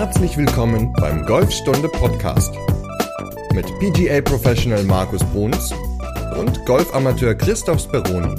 [0.00, 2.54] Herzlich willkommen beim Golfstunde Podcast
[3.52, 5.74] mit PGA Professional Markus Bruns
[6.38, 8.34] und Golfamateur Christoph Speroni.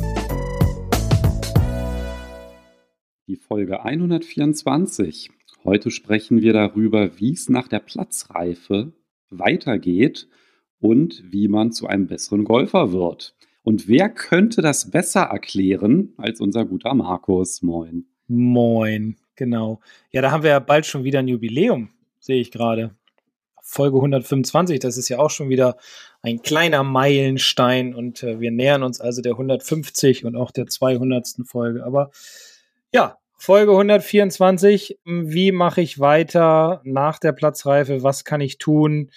[3.27, 5.29] Die Folge 124.
[5.63, 8.93] Heute sprechen wir darüber, wie es nach der Platzreife
[9.29, 10.27] weitergeht
[10.79, 13.35] und wie man zu einem besseren Golfer wird.
[13.61, 17.61] Und wer könnte das besser erklären als unser guter Markus?
[17.61, 18.07] Moin.
[18.27, 19.79] Moin, genau.
[20.11, 22.91] Ja, da haben wir ja bald schon wieder ein Jubiläum, sehe ich gerade.
[23.59, 25.77] Folge 125, das ist ja auch schon wieder
[26.21, 31.37] ein kleiner Meilenstein und äh, wir nähern uns also der 150 und auch der 200.
[31.45, 31.83] Folge.
[31.83, 32.11] Aber
[32.93, 38.03] ja, Folge 124, wie mache ich weiter nach der Platzreife?
[38.03, 39.09] Was kann ich tun,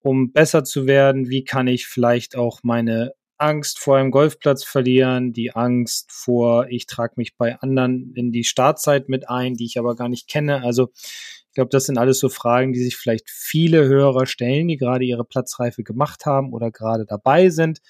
[0.00, 1.28] um besser zu werden?
[1.28, 6.86] Wie kann ich vielleicht auch meine Angst vor einem Golfplatz verlieren, die Angst vor, ich
[6.86, 10.62] trage mich bei anderen in die Startzeit mit ein, die ich aber gar nicht kenne.
[10.62, 14.76] Also ich glaube, das sind alles so Fragen, die sich vielleicht viele Hörer stellen, die
[14.76, 17.80] gerade ihre Platzreife gemacht haben oder gerade dabei sind.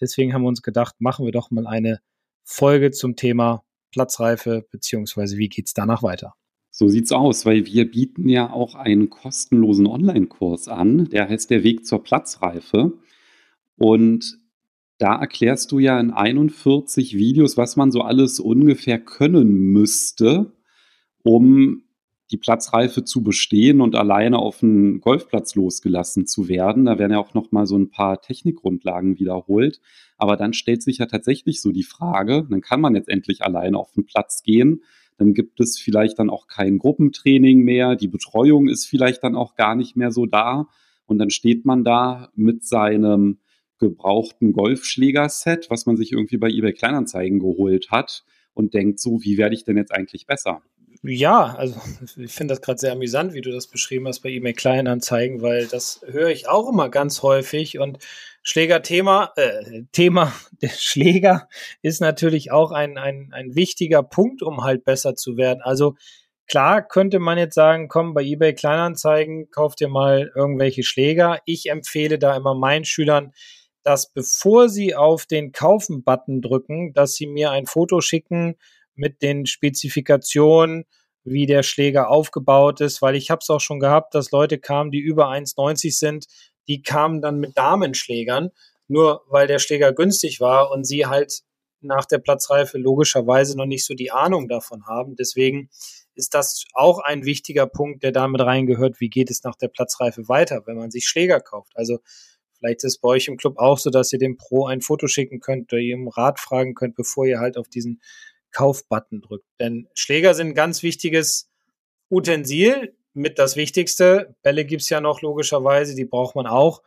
[0.00, 2.00] Deswegen haben wir uns gedacht, machen wir doch mal eine
[2.44, 6.34] Folge zum Thema Platzreife, beziehungsweise wie geht's danach weiter?
[6.70, 11.64] So sieht's aus, weil wir bieten ja auch einen kostenlosen Online-Kurs an, der heißt der
[11.64, 12.92] Weg zur Platzreife.
[13.76, 14.37] Und
[14.98, 20.52] da erklärst du ja in 41 Videos, was man so alles ungefähr können müsste,
[21.22, 21.84] um
[22.30, 26.84] die Platzreife zu bestehen und alleine auf den Golfplatz losgelassen zu werden.
[26.84, 29.80] Da werden ja auch noch mal so ein paar Technikgrundlagen wiederholt.
[30.18, 33.78] Aber dann stellt sich ja tatsächlich so die Frage, dann kann man jetzt endlich alleine
[33.78, 34.82] auf den Platz gehen.
[35.16, 37.96] Dann gibt es vielleicht dann auch kein Gruppentraining mehr.
[37.96, 40.68] Die Betreuung ist vielleicht dann auch gar nicht mehr so da.
[41.06, 43.38] Und dann steht man da mit seinem
[43.78, 49.38] gebrauchten Golfschlägerset, was man sich irgendwie bei eBay Kleinanzeigen geholt hat und denkt so, wie
[49.38, 50.62] werde ich denn jetzt eigentlich besser?
[51.02, 51.80] Ja, also
[52.16, 55.66] ich finde das gerade sehr amüsant, wie du das beschrieben hast bei eBay Kleinanzeigen, weil
[55.66, 57.98] das höre ich auch immer ganz häufig und
[58.42, 61.48] Schlägerthema, äh, Thema der Schläger
[61.82, 65.60] ist natürlich auch ein, ein, ein wichtiger Punkt, um halt besser zu werden.
[65.62, 65.94] Also
[66.46, 71.38] klar könnte man jetzt sagen, komm, bei eBay Kleinanzeigen, kauf dir mal irgendwelche Schläger.
[71.44, 73.32] Ich empfehle da immer meinen Schülern,
[73.82, 78.56] dass bevor sie auf den Kaufen-Button drücken, dass sie mir ein Foto schicken
[78.94, 80.84] mit den Spezifikationen,
[81.24, 84.90] wie der Schläger aufgebaut ist, weil ich habe es auch schon gehabt, dass Leute kamen,
[84.90, 86.26] die über 1,90 sind,
[86.68, 88.50] die kamen dann mit Damenschlägern,
[88.88, 91.42] nur weil der Schläger günstig war und sie halt
[91.80, 95.16] nach der Platzreife logischerweise noch nicht so die Ahnung davon haben.
[95.16, 95.70] Deswegen
[96.14, 100.28] ist das auch ein wichtiger Punkt, der damit reingehört, wie geht es nach der Platzreife
[100.28, 101.72] weiter, wenn man sich Schläger kauft.
[101.76, 102.00] Also
[102.58, 105.06] Vielleicht ist es bei euch im Club auch so, dass ihr dem Pro ein Foto
[105.06, 108.00] schicken könnt oder ihm Rat fragen könnt, bevor ihr halt auf diesen
[108.50, 109.46] Kaufbutton drückt.
[109.60, 111.50] Denn Schläger sind ein ganz wichtiges
[112.10, 114.34] Utensil, mit das Wichtigste.
[114.42, 116.82] Bälle gibt's ja noch logischerweise, die braucht man auch,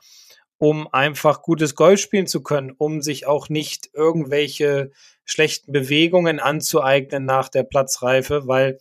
[0.57, 4.91] um einfach gutes Golf spielen zu können, um sich auch nicht irgendwelche
[5.25, 8.79] schlechten Bewegungen anzueignen nach der Platzreife, weil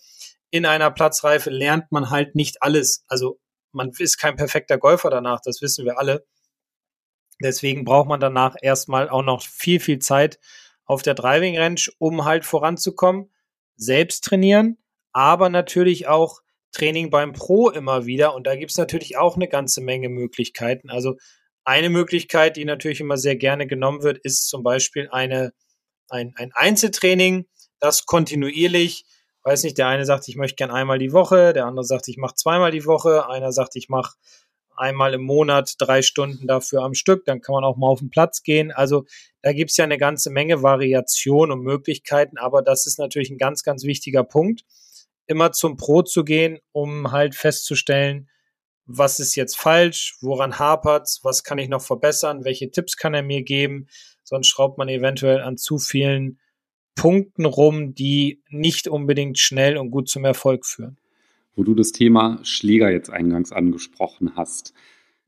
[0.51, 3.05] in einer Platzreife lernt man halt nicht alles.
[3.09, 3.39] Also
[3.73, 6.25] man ist kein perfekter Golfer danach, das wissen wir alle.
[7.43, 10.39] Deswegen braucht man danach erstmal auch noch viel, viel Zeit
[10.85, 13.31] auf der Driving Range, um halt voranzukommen.
[13.77, 14.77] Selbst trainieren,
[15.13, 16.41] aber natürlich auch
[16.73, 18.35] Training beim Pro immer wieder.
[18.35, 20.91] Und da gibt es natürlich auch eine ganze Menge Möglichkeiten.
[20.91, 21.17] Also
[21.65, 25.53] eine Möglichkeit, die natürlich immer sehr gerne genommen wird, ist zum Beispiel eine,
[26.09, 27.47] ein, ein Einzeltraining,
[27.79, 29.05] das kontinuierlich,
[29.43, 32.19] weiß nicht, der eine sagt, ich möchte gern einmal die Woche, der andere sagt, ich
[32.19, 34.15] mache zweimal die Woche, einer sagt, ich mache
[34.81, 38.11] einmal im Monat drei Stunden dafür am Stück, dann kann man auch mal auf den
[38.11, 38.73] Platz gehen.
[38.73, 39.05] Also
[39.43, 43.39] da gibt es ja eine ganze Menge Variation und Möglichkeiten, aber das ist natürlich ein
[43.39, 44.65] ganz, ganz wichtiger Punkt,
[45.27, 48.29] immer zum Pro zu gehen, um halt festzustellen,
[48.87, 53.23] was ist jetzt falsch, woran hapert's, was kann ich noch verbessern, welche Tipps kann er
[53.23, 53.87] mir geben,
[54.25, 56.41] sonst schraubt man eventuell an zu vielen
[56.97, 61.00] Punkten rum, die nicht unbedingt schnell und gut zum Erfolg führen
[61.61, 64.73] wo du das Thema Schläger jetzt eingangs angesprochen hast.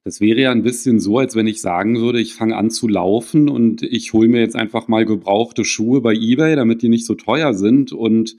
[0.02, 2.88] Das wäre ja ein bisschen so, als wenn ich sagen würde, ich fange an zu
[2.88, 7.05] laufen und ich hole mir jetzt einfach mal gebrauchte Schuhe bei eBay, damit die nicht
[7.05, 8.38] so teuer sind und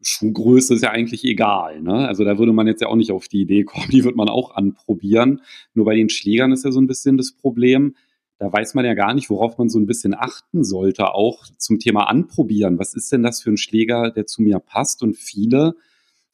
[0.00, 1.80] Schuhgröße ist ja eigentlich egal.
[1.80, 2.08] Ne?
[2.08, 4.28] Also da würde man jetzt ja auch nicht auf die Idee kommen, die wird man
[4.28, 5.42] auch anprobieren.
[5.74, 7.94] Nur bei den Schlägern ist ja so ein bisschen das Problem,
[8.38, 11.78] da weiß man ja gar nicht, worauf man so ein bisschen achten sollte, auch zum
[11.78, 12.80] Thema Anprobieren.
[12.80, 15.04] Was ist denn das für ein Schläger, der zu mir passt?
[15.04, 15.76] Und viele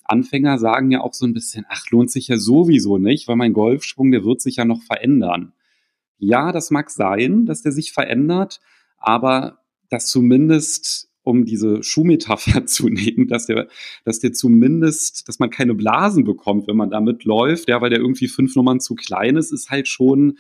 [0.08, 3.52] Anfänger sagen ja auch so ein bisschen, ach, lohnt sich ja sowieso nicht, weil mein
[3.52, 5.52] Golfschwung, der wird sich ja noch verändern.
[6.18, 8.60] Ja, das mag sein, dass der sich verändert,
[8.96, 9.58] aber
[9.90, 13.68] dass zumindest um diese Schuhmetapher zu nehmen, dass der,
[14.04, 18.00] dass der zumindest, dass man keine Blasen bekommt, wenn man damit läuft, ja, weil der
[18.00, 20.38] irgendwie fünf Nummern zu klein ist, ist halt schon,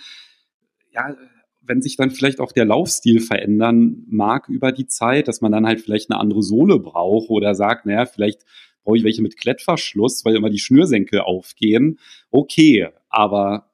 [0.90, 1.14] ja,
[1.60, 5.66] wenn sich dann vielleicht auch der Laufstil verändern mag über die Zeit, dass man dann
[5.66, 8.46] halt vielleicht eine andere Sohle braucht oder sagt, naja, vielleicht
[8.88, 11.98] brauche ich welche mit Klettverschluss, weil immer die Schnürsenkel aufgehen.
[12.30, 13.70] Okay, aber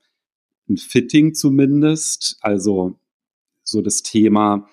[0.68, 2.98] ein Fitting zumindest, also
[3.62, 4.68] so das Thema,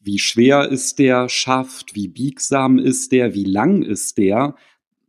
[0.00, 4.54] wie schwer ist der Schaft, wie biegsam ist der, wie lang ist der,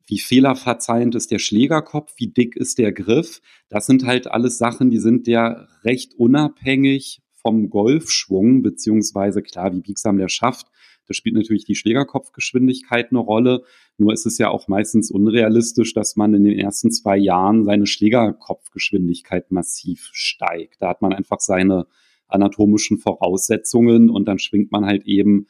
[0.07, 3.43] wie fehlerverzeihend ist der Schlägerkopf, wie dick ist der Griff.
[3.69, 9.81] Das sind halt alles Sachen, die sind ja recht unabhängig vom Golfschwung, beziehungsweise klar, wie
[9.81, 10.71] biegsam der Schaft.
[11.07, 13.63] Da spielt natürlich die Schlägerkopfgeschwindigkeit eine Rolle.
[13.97, 17.87] Nur ist es ja auch meistens unrealistisch, dass man in den ersten zwei Jahren seine
[17.87, 20.81] Schlägerkopfgeschwindigkeit massiv steigt.
[20.81, 21.87] Da hat man einfach seine
[22.27, 25.47] anatomischen Voraussetzungen und dann schwingt man halt eben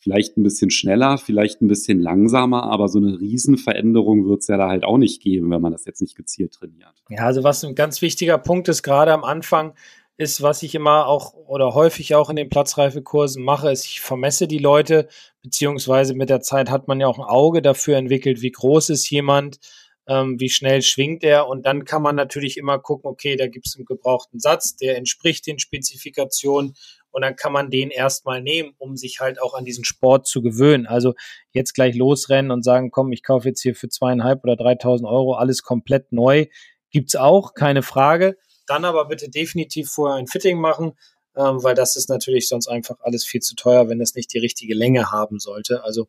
[0.00, 4.56] vielleicht ein bisschen schneller, vielleicht ein bisschen langsamer, aber so eine Riesenveränderung wird es ja
[4.56, 6.94] da halt auch nicht geben, wenn man das jetzt nicht gezielt trainiert.
[7.10, 9.74] Ja, also was ein ganz wichtiger Punkt ist, gerade am Anfang,
[10.20, 14.46] ist, was ich immer auch oder häufig auch in den Platzreifekursen mache, ist, ich vermesse
[14.46, 15.08] die Leute,
[15.42, 19.08] beziehungsweise mit der Zeit hat man ja auch ein Auge dafür entwickelt, wie groß ist
[19.08, 19.60] jemand,
[20.06, 23.66] ähm, wie schnell schwingt er und dann kann man natürlich immer gucken, okay, da gibt
[23.66, 26.74] es einen gebrauchten Satz, der entspricht den Spezifikationen
[27.10, 30.42] und dann kann man den erstmal nehmen, um sich halt auch an diesen Sport zu
[30.42, 30.86] gewöhnen.
[30.86, 31.14] Also
[31.52, 35.32] jetzt gleich losrennen und sagen, komm, ich kaufe jetzt hier für zweieinhalb oder dreitausend Euro
[35.36, 36.44] alles komplett neu,
[36.90, 38.36] gibt's auch, keine Frage.
[38.70, 40.92] Dann aber bitte definitiv vorher ein Fitting machen,
[41.34, 44.38] ähm, weil das ist natürlich sonst einfach alles viel zu teuer, wenn das nicht die
[44.38, 45.82] richtige Länge haben sollte.
[45.82, 46.06] Also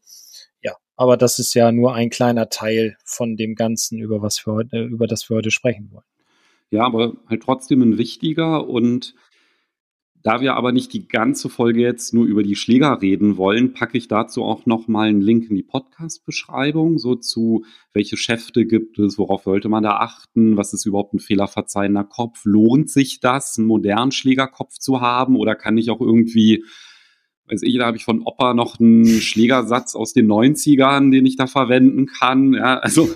[0.62, 4.54] ja, aber das ist ja nur ein kleiner Teil von dem Ganzen, über was wir
[4.54, 6.06] heute, über das wir heute sprechen wollen.
[6.70, 9.16] Ja, aber halt trotzdem ein wichtiger und
[10.24, 13.98] da wir aber nicht die ganze Folge jetzt nur über die Schläger reden wollen, packe
[13.98, 19.18] ich dazu auch nochmal einen Link in die Podcast-Beschreibung, so zu welche Schäfte gibt es,
[19.18, 23.68] worauf sollte man da achten, was ist überhaupt ein fehlerverzeihender Kopf, lohnt sich das, einen
[23.68, 26.64] modernen Schlägerkopf zu haben oder kann ich auch irgendwie,
[27.48, 31.36] weiß ich, da habe ich von Opa noch einen Schlägersatz aus den 90ern, den ich
[31.36, 33.10] da verwenden kann, ja, also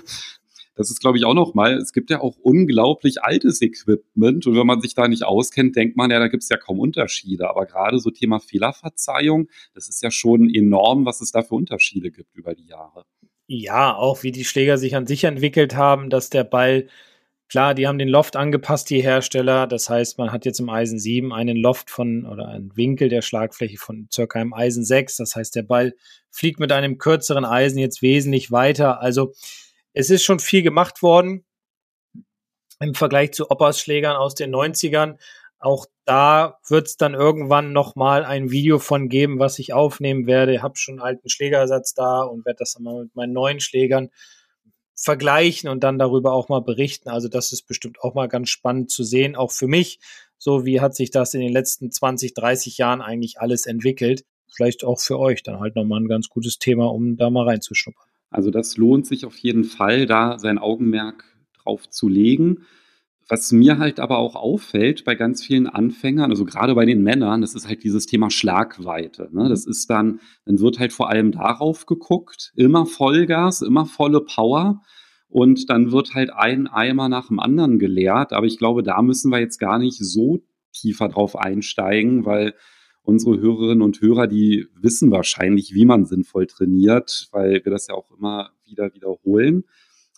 [0.76, 4.66] das ist, glaube ich, auch nochmal, es gibt ja auch unglaublich altes Equipment und wenn
[4.66, 7.48] man sich da nicht auskennt, denkt man ja, da gibt es ja kaum Unterschiede.
[7.48, 12.10] Aber gerade so Thema Fehlerverzeihung, das ist ja schon enorm, was es da für Unterschiede
[12.10, 13.04] gibt über die Jahre.
[13.48, 16.88] Ja, auch wie die Schläger sich an sich entwickelt haben, dass der Ball
[17.48, 19.68] Klar, die haben den Loft angepasst, die Hersteller.
[19.68, 23.22] Das heißt, man hat jetzt im Eisen 7 einen Loft von oder einen Winkel der
[23.22, 25.18] Schlagfläche von circa im Eisen 6.
[25.18, 25.94] Das heißt, der Ball
[26.32, 29.00] fliegt mit einem kürzeren Eisen jetzt wesentlich weiter.
[29.00, 29.32] Also
[29.96, 31.46] es ist schon viel gemacht worden
[32.80, 35.16] im Vergleich zu Oppas Schlägern aus den 90ern.
[35.58, 40.54] Auch da wird es dann irgendwann nochmal ein Video von geben, was ich aufnehmen werde.
[40.54, 43.60] Ich habe schon einen alten Schlägersatz da und werde das dann mal mit meinen neuen
[43.60, 44.10] Schlägern
[44.94, 47.08] vergleichen und dann darüber auch mal berichten.
[47.08, 49.98] Also das ist bestimmt auch mal ganz spannend zu sehen, auch für mich.
[50.36, 54.26] So wie hat sich das in den letzten 20, 30 Jahren eigentlich alles entwickelt.
[54.54, 58.05] Vielleicht auch für euch dann halt nochmal ein ganz gutes Thema, um da mal reinzuschnuppern.
[58.30, 61.24] Also das lohnt sich auf jeden Fall, da sein Augenmerk
[61.62, 62.66] drauf zu legen.
[63.28, 67.40] Was mir halt aber auch auffällt bei ganz vielen Anfängern, also gerade bei den Männern,
[67.40, 69.28] das ist halt dieses Thema Schlagweite.
[69.32, 69.48] Ne?
[69.48, 74.82] Das ist dann, dann wird halt vor allem darauf geguckt, immer Vollgas, immer volle Power.
[75.28, 78.32] Und dann wird halt ein Eimer nach dem anderen geleert.
[78.32, 82.54] Aber ich glaube, da müssen wir jetzt gar nicht so tiefer drauf einsteigen, weil
[83.06, 87.94] unsere Hörerinnen und Hörer, die wissen wahrscheinlich, wie man sinnvoll trainiert, weil wir das ja
[87.94, 89.64] auch immer wieder wiederholen.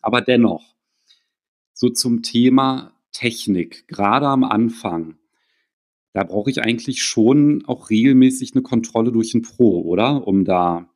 [0.01, 0.75] Aber dennoch,
[1.75, 5.19] so zum Thema Technik, gerade am Anfang,
[6.15, 10.27] da brauche ich eigentlich schon auch regelmäßig eine Kontrolle durch einen Pro, oder?
[10.27, 10.89] Um da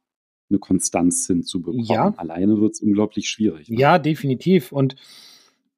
[0.49, 1.84] eine Konstanz hinzubekommen.
[1.84, 2.14] Ja.
[2.16, 3.68] Alleine wird es unglaublich schwierig.
[3.68, 3.78] Ne?
[3.78, 4.72] Ja, definitiv.
[4.72, 4.96] Und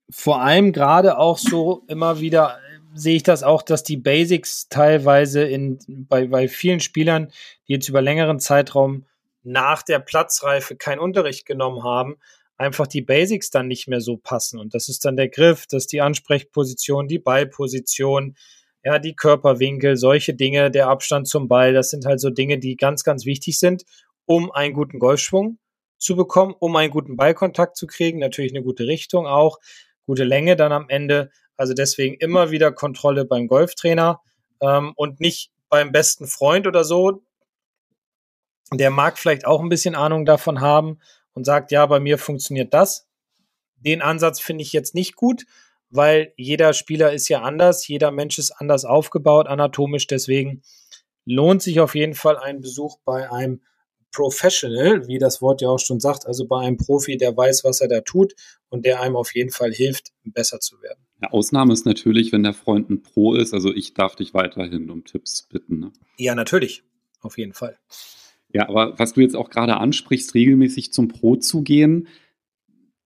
[0.08, 2.58] vor allem gerade auch so immer wieder
[2.94, 7.30] sehe ich das auch, dass die Basics teilweise in, bei, bei vielen Spielern,
[7.68, 9.04] die jetzt über längeren Zeitraum
[9.42, 12.16] nach der Platzreife keinen Unterricht genommen haben,
[12.56, 14.58] einfach die Basics dann nicht mehr so passen.
[14.58, 18.36] Und das ist dann der Griff, das ist die Ansprechposition, die Ballposition,
[18.84, 22.76] ja, die Körperwinkel, solche Dinge, der Abstand zum Ball, das sind halt so Dinge, die
[22.76, 23.84] ganz, ganz wichtig sind,
[24.26, 25.58] um einen guten Golfschwung
[25.98, 29.58] zu bekommen, um einen guten Ballkontakt zu kriegen, natürlich eine gute Richtung auch,
[30.06, 34.20] gute Länge dann am Ende also deswegen immer wieder Kontrolle beim Golftrainer
[34.60, 37.22] ähm, und nicht beim besten Freund oder so.
[38.72, 40.98] Der mag vielleicht auch ein bisschen Ahnung davon haben
[41.32, 43.06] und sagt, ja, bei mir funktioniert das.
[43.76, 45.44] Den Ansatz finde ich jetzt nicht gut,
[45.90, 50.06] weil jeder Spieler ist ja anders, jeder Mensch ist anders aufgebaut anatomisch.
[50.06, 50.62] Deswegen
[51.24, 53.62] lohnt sich auf jeden Fall ein Besuch bei einem
[54.14, 57.80] Professional, wie das Wort ja auch schon sagt, also bei einem Profi, der weiß, was
[57.80, 58.34] er da tut
[58.68, 61.04] und der einem auf jeden Fall hilft, besser zu werden.
[61.20, 63.54] Ja, Ausnahme ist natürlich, wenn der Freund ein Pro ist.
[63.54, 65.80] Also ich darf dich weiterhin um Tipps bitten.
[65.80, 65.92] Ne?
[66.16, 66.82] Ja, natürlich.
[67.20, 67.78] Auf jeden Fall.
[68.52, 72.08] Ja, aber was du jetzt auch gerade ansprichst, regelmäßig zum Pro zu gehen,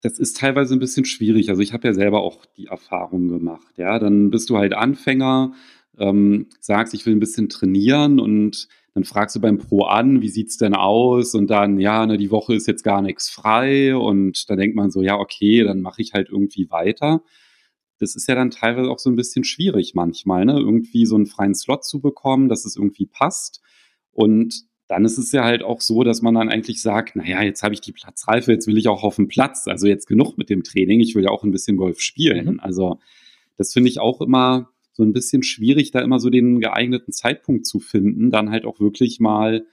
[0.01, 1.49] das ist teilweise ein bisschen schwierig.
[1.49, 3.77] Also ich habe ja selber auch die Erfahrung gemacht.
[3.77, 5.53] Ja, dann bist du halt Anfänger,
[5.97, 10.29] ähm, sagst, ich will ein bisschen trainieren und dann fragst du beim Pro an, wie
[10.29, 11.35] sieht's denn aus?
[11.35, 13.93] Und dann, ja, ne, die Woche ist jetzt gar nichts frei.
[13.93, 17.21] Und da denkt man so, ja, okay, dann mache ich halt irgendwie weiter.
[17.99, 20.53] Das ist ja dann teilweise auch so ein bisschen schwierig manchmal, ne?
[20.53, 23.61] Irgendwie so einen freien Slot zu bekommen, dass es irgendwie passt.
[24.11, 27.63] Und dann ist es ja halt auch so, dass man dann eigentlich sagt, naja, jetzt
[27.63, 29.67] habe ich die Platzreife, jetzt will ich auch auf den Platz.
[29.67, 32.45] Also jetzt genug mit dem Training, ich will ja auch ein bisschen Golf spielen.
[32.45, 32.59] Mhm.
[32.61, 32.99] Also
[33.57, 37.67] das finde ich auch immer so ein bisschen schwierig, da immer so den geeigneten Zeitpunkt
[37.67, 39.65] zu finden, dann halt auch wirklich mal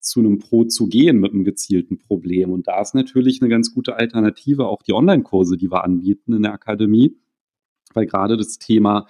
[0.00, 2.50] zu einem Pro zu gehen mit einem gezielten Problem.
[2.50, 6.42] Und da ist natürlich eine ganz gute Alternative auch die Online-Kurse, die wir anbieten in
[6.42, 7.16] der Akademie,
[7.94, 9.08] weil gerade das Thema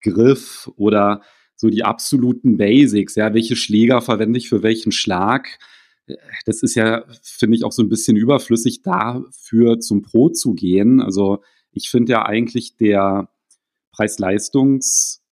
[0.00, 1.22] Griff oder
[1.56, 5.58] so die absoluten Basics, ja, welche Schläger verwende ich für welchen Schlag,
[6.46, 11.02] das ist ja, finde ich, auch so ein bisschen überflüssig, dafür zum Pro zu gehen.
[11.02, 13.28] Also ich finde ja eigentlich der
[13.92, 15.22] Preis-Leistungs,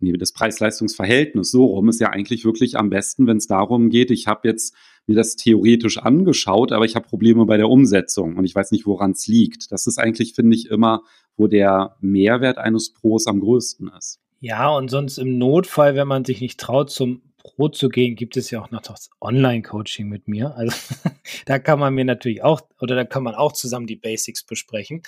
[0.00, 4.10] nee, das Preis-Leistungs-Verhältnis so rum ist ja eigentlich wirklich am besten, wenn es darum geht,
[4.10, 4.74] ich habe jetzt
[5.06, 8.86] mir das theoretisch angeschaut, aber ich habe Probleme bei der Umsetzung und ich weiß nicht,
[8.86, 9.70] woran es liegt.
[9.70, 11.02] Das ist eigentlich, finde ich, immer,
[11.36, 14.20] wo der Mehrwert eines Pros am größten ist.
[14.40, 18.36] Ja, und sonst im Notfall, wenn man sich nicht traut, zum Pro zu gehen, gibt
[18.36, 20.54] es ja auch noch das Online-Coaching mit mir.
[20.56, 20.76] Also
[21.46, 25.02] da kann man mir natürlich auch, oder da kann man auch zusammen die Basics besprechen.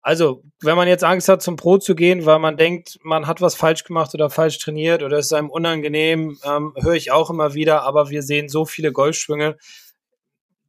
[0.00, 3.40] Also, wenn man jetzt Angst hat, zum Pro zu gehen, weil man denkt, man hat
[3.40, 7.30] was falsch gemacht oder falsch trainiert oder es ist einem unangenehm, ähm, höre ich auch
[7.30, 9.58] immer wieder, aber wir sehen so viele Golfschwünge,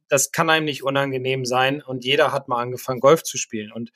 [0.08, 3.72] das kann einem nicht unangenehm sein und jeder hat mal angefangen, Golf zu spielen.
[3.72, 3.90] Und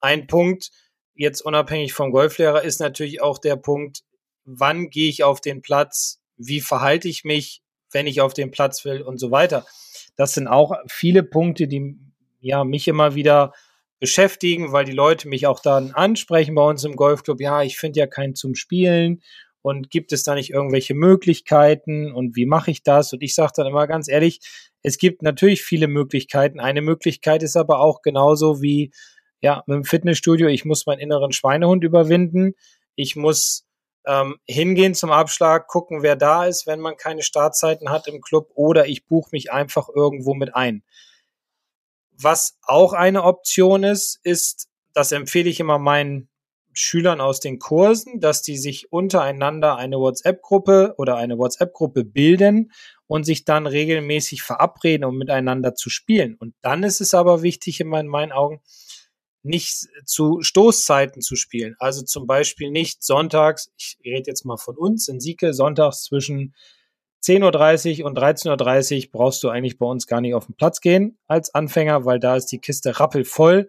[0.00, 0.70] ein Punkt,
[1.14, 4.02] jetzt unabhängig vom Golflehrer, ist natürlich auch der Punkt,
[4.44, 8.84] wann gehe ich auf den Platz, wie verhalte ich mich, wenn ich auf den Platz
[8.84, 9.66] will und so weiter.
[10.16, 11.98] Das sind auch viele Punkte, die
[12.40, 13.52] ja mich immer wieder
[14.00, 17.40] beschäftigen, weil die Leute mich auch dann ansprechen bei uns im Golfclub.
[17.40, 19.22] Ja, ich finde ja keinen zum Spielen
[19.62, 23.12] und gibt es da nicht irgendwelche Möglichkeiten und wie mache ich das?
[23.12, 24.40] Und ich sage dann immer ganz ehrlich,
[24.82, 26.58] es gibt natürlich viele Möglichkeiten.
[26.58, 28.90] Eine Möglichkeit ist aber auch genauso wie
[29.40, 32.54] ja, mit dem Fitnessstudio, ich muss meinen inneren Schweinehund überwinden.
[32.94, 33.64] Ich muss
[34.06, 38.50] ähm, hingehen zum Abschlag, gucken, wer da ist, wenn man keine Startzeiten hat im Club,
[38.54, 40.82] oder ich buche mich einfach irgendwo mit ein.
[42.10, 46.28] Was auch eine Option ist, ist, das empfehle ich immer meinen
[46.74, 52.72] Schülern aus den Kursen, dass die sich untereinander eine WhatsApp-Gruppe oder eine WhatsApp-Gruppe bilden
[53.06, 56.34] und sich dann regelmäßig verabreden, um miteinander zu spielen.
[56.34, 58.60] Und dann ist es aber wichtig in meinen Augen,
[59.42, 61.74] nicht zu Stoßzeiten zu spielen.
[61.78, 66.54] Also zum Beispiel nicht sonntags, ich rede jetzt mal von uns in Sieke, sonntags zwischen
[67.24, 70.80] 10.30 Uhr und 13.30 Uhr brauchst du eigentlich bei uns gar nicht auf den Platz
[70.80, 73.68] gehen als Anfänger, weil da ist die Kiste rappelvoll.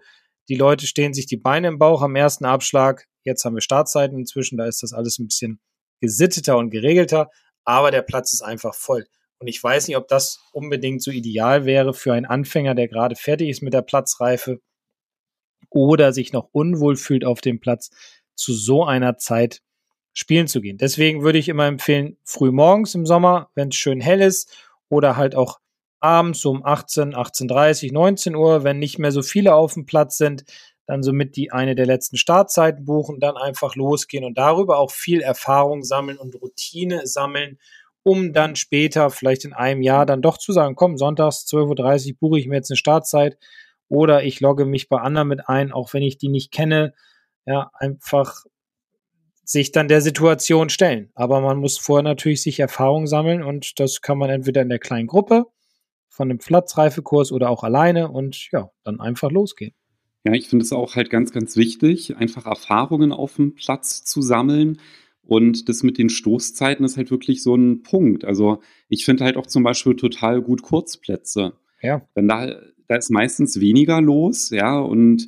[0.50, 3.08] Die Leute stehen sich die Beine im Bauch am ersten Abschlag.
[3.24, 5.60] Jetzt haben wir Startzeiten inzwischen, da ist das alles ein bisschen
[6.02, 7.30] gesitteter und geregelter,
[7.64, 9.06] aber der Platz ist einfach voll.
[9.40, 13.16] Und ich weiß nicht, ob das unbedingt so ideal wäre für einen Anfänger, der gerade
[13.16, 14.60] fertig ist mit der Platzreife
[15.74, 17.90] oder sich noch unwohl fühlt auf dem Platz,
[18.36, 19.62] zu so einer Zeit
[20.14, 20.78] spielen zu gehen.
[20.78, 24.56] Deswegen würde ich immer empfehlen, früh morgens im Sommer, wenn es schön hell ist,
[24.90, 25.60] oder halt auch
[26.00, 30.44] abends um 18, 18.30, 19 Uhr, wenn nicht mehr so viele auf dem Platz sind,
[30.86, 35.22] dann somit die eine der letzten Startzeiten buchen, dann einfach losgehen und darüber auch viel
[35.22, 37.58] Erfahrung sammeln und Routine sammeln,
[38.04, 42.18] um dann später, vielleicht in einem Jahr, dann doch zu sagen, komm, sonntags 12.30 Uhr
[42.20, 43.38] buche ich mir jetzt eine Startzeit
[43.90, 46.94] oder ich logge mich bei anderen mit ein, auch wenn ich die nicht kenne.
[47.46, 48.44] Ja, einfach
[49.46, 51.12] sich dann der Situation stellen.
[51.16, 54.80] Aber man muss vorher natürlich sich Erfahrung sammeln und das kann man entweder in der
[54.80, 55.46] kleinen Gruppe
[56.08, 59.74] von einem Platzreifekurs oder auch alleine und ja, dann einfach losgehen.
[60.26, 64.22] Ja, ich finde es auch halt ganz, ganz wichtig, einfach Erfahrungen auf dem Platz zu
[64.22, 64.80] sammeln.
[65.26, 68.26] Und das mit den Stoßzeiten ist halt wirklich so ein Punkt.
[68.26, 71.54] Also ich finde halt auch zum Beispiel total gut Kurzplätze.
[71.82, 72.08] Ja.
[72.14, 75.28] Wenn da da ist meistens weniger los, ja, und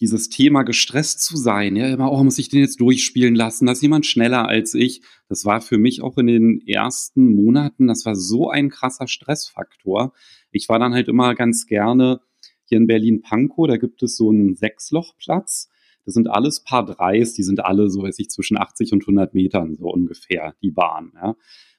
[0.00, 3.72] dieses Thema gestresst zu sein, ja, immer, oh, muss ich den jetzt durchspielen lassen, da
[3.72, 8.04] ist jemand schneller als ich, das war für mich auch in den ersten Monaten, das
[8.04, 10.12] war so ein krasser Stressfaktor.
[10.50, 12.20] Ich war dann halt immer ganz gerne
[12.64, 15.68] hier in Berlin-Pankow, da gibt es so einen Sechslochplatz,
[16.04, 19.34] das sind alles Paar Dreis, die sind alle so, weiß ich, zwischen 80 und 100
[19.34, 21.36] Metern so ungefähr, die Bahn, ja.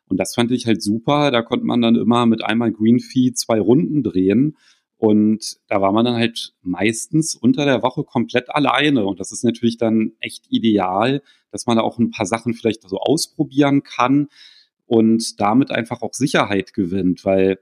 [0.08, 1.32] Und das fand ich halt super.
[1.32, 4.58] Da konnte man dann immer mit einmal Green Fee zwei Runden drehen.
[5.04, 9.04] Und da war man dann halt meistens unter der Woche komplett alleine.
[9.04, 12.88] Und das ist natürlich dann echt ideal, dass man da auch ein paar Sachen vielleicht
[12.88, 14.30] so ausprobieren kann
[14.86, 17.60] und damit einfach auch Sicherheit gewinnt, weil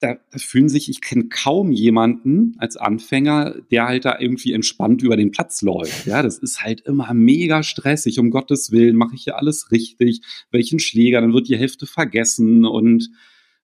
[0.00, 5.00] da, da fühlen sich, ich kenne kaum jemanden als Anfänger, der halt da irgendwie entspannt
[5.00, 6.04] über den Platz läuft.
[6.04, 8.18] Ja, das ist halt immer mega stressig.
[8.18, 10.20] Um Gottes Willen mache ich hier alles richtig.
[10.50, 11.22] Welchen Schläger?
[11.22, 13.08] Dann wird die Hälfte vergessen und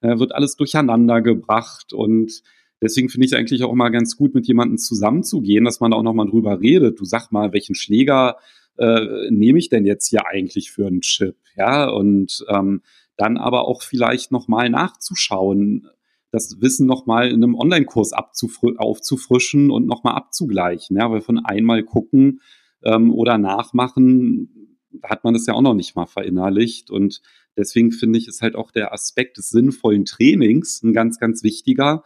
[0.01, 1.93] äh, wird alles durcheinander gebracht.
[1.93, 2.43] Und
[2.85, 6.03] deswegen finde ich eigentlich auch immer ganz gut, mit jemandem zusammenzugehen, dass man da auch
[6.03, 7.01] nochmal drüber redet.
[7.01, 8.37] Du sag mal, welchen Schläger
[8.77, 11.37] äh, nehme ich denn jetzt hier eigentlich für einen Chip?
[11.57, 12.83] Ja, und ähm,
[13.17, 15.89] dann aber auch vielleicht nochmal nachzuschauen,
[16.31, 20.97] das Wissen nochmal in einem Online-Kurs aufzufrischen und nochmal abzugleichen.
[20.97, 22.41] Ja, weil von einmal gucken
[22.83, 26.91] ähm, oder nachmachen hat man das ja auch noch nicht mal verinnerlicht.
[26.91, 27.23] Und
[27.57, 32.05] deswegen finde ich, ist halt auch der Aspekt des sinnvollen Trainings ein ganz, ganz wichtiger,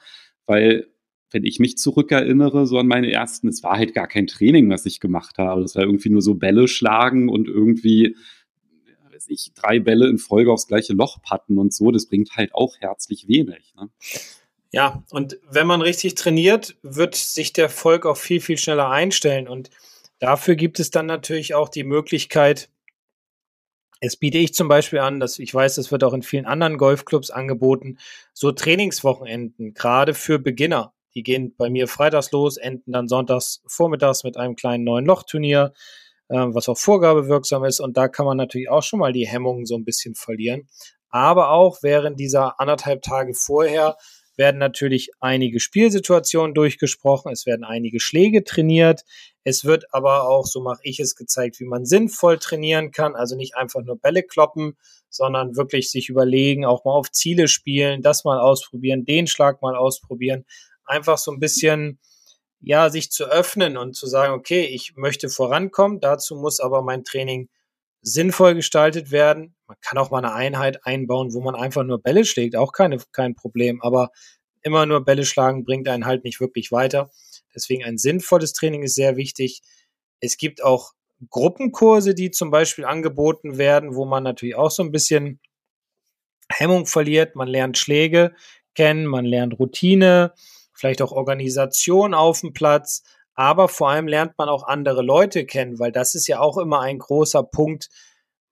[0.48, 0.86] weil
[1.30, 4.86] wenn ich mich zurückerinnere, so an meine ersten, es war halt gar kein Training, was
[4.86, 5.60] ich gemacht habe.
[5.60, 8.16] Das war irgendwie nur so Bälle schlagen und irgendwie
[9.18, 12.54] weiß ich, drei Bälle in Folge aufs gleiche Loch patten und so, das bringt halt
[12.54, 13.74] auch herzlich wenig.
[13.76, 13.90] Ne?
[14.70, 19.48] Ja, und wenn man richtig trainiert, wird sich der Volk auch viel, viel schneller einstellen.
[19.48, 19.70] Und
[20.20, 22.68] dafür gibt es dann natürlich auch die Möglichkeit,
[24.00, 26.78] es biete ich zum Beispiel an, dass ich weiß, das wird auch in vielen anderen
[26.78, 27.98] Golfclubs angeboten,
[28.32, 30.92] so Trainingswochenenden, gerade für Beginner.
[31.14, 35.72] Die gehen bei mir freitags los, enden dann sonntags vormittags mit einem kleinen neuen Lochturnier.
[36.30, 37.80] Ähm, was auch vorgabewirksam ist.
[37.80, 40.68] Und da kann man natürlich auch schon mal die Hemmungen so ein bisschen verlieren.
[41.08, 43.96] Aber auch während dieser anderthalb Tage vorher
[44.38, 49.02] werden natürlich einige Spielsituationen durchgesprochen, es werden einige Schläge trainiert,
[49.44, 53.36] es wird aber auch, so mache ich es, gezeigt, wie man sinnvoll trainieren kann, also
[53.36, 54.76] nicht einfach nur Bälle kloppen,
[55.10, 59.76] sondern wirklich sich überlegen, auch mal auf Ziele spielen, das mal ausprobieren, den Schlag mal
[59.76, 60.44] ausprobieren,
[60.84, 61.98] einfach so ein bisschen
[62.60, 67.04] ja, sich zu öffnen und zu sagen, okay, ich möchte vorankommen, dazu muss aber mein
[67.04, 67.48] Training
[68.02, 69.54] sinnvoll gestaltet werden.
[69.66, 72.98] Man kann auch mal eine Einheit einbauen, wo man einfach nur Bälle schlägt, auch keine,
[73.12, 74.10] kein Problem, aber
[74.68, 77.10] immer nur Bälle schlagen bringt einen halt nicht wirklich weiter.
[77.54, 79.62] Deswegen ein sinnvolles Training ist sehr wichtig.
[80.20, 80.92] Es gibt auch
[81.30, 85.40] Gruppenkurse, die zum Beispiel angeboten werden, wo man natürlich auch so ein bisschen
[86.50, 87.34] Hemmung verliert.
[87.34, 88.34] Man lernt Schläge
[88.74, 90.32] kennen, man lernt Routine,
[90.72, 93.02] vielleicht auch Organisation auf dem Platz,
[93.34, 96.80] aber vor allem lernt man auch andere Leute kennen, weil das ist ja auch immer
[96.80, 97.88] ein großer Punkt,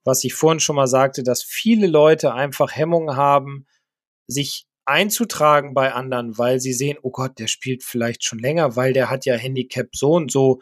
[0.05, 3.67] was ich vorhin schon mal sagte, dass viele Leute einfach Hemmungen haben,
[4.27, 8.92] sich einzutragen bei anderen, weil sie sehen, oh Gott, der spielt vielleicht schon länger, weil
[8.92, 10.61] der hat ja Handicap so und so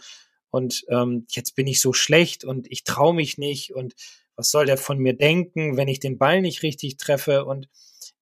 [0.50, 3.94] und ähm, jetzt bin ich so schlecht und ich traue mich nicht und
[4.36, 7.44] was soll der von mir denken, wenn ich den Ball nicht richtig treffe?
[7.44, 7.68] Und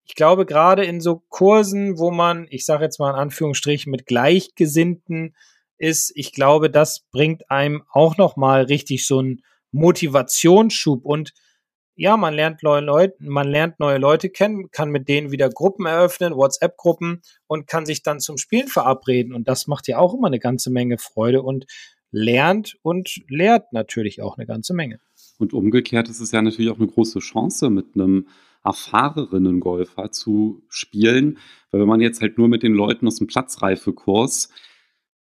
[0.04, 4.06] ich glaube, gerade in so Kursen, wo man, ich sage jetzt mal in Anführungsstrichen, mit
[4.06, 5.34] Gleichgesinnten
[5.78, 11.32] ist, ich glaube, das bringt einem auch nochmal richtig so einen Motivationsschub und
[11.94, 15.86] ja, man lernt neue Leute, man lernt neue Leute kennen, kann mit denen wieder Gruppen
[15.86, 19.34] eröffnen, WhatsApp-Gruppen und kann sich dann zum Spielen verabreden.
[19.34, 21.66] Und das macht ja auch immer eine ganze Menge Freude und
[22.10, 25.00] lernt und lehrt natürlich auch eine ganze Menge.
[25.38, 28.28] Und umgekehrt ist es ja natürlich auch eine große Chance, mit einem
[28.64, 31.38] erfahrenen Golfer zu spielen.
[31.70, 34.50] Weil wenn man jetzt halt nur mit den Leuten aus dem Platzreifekurs,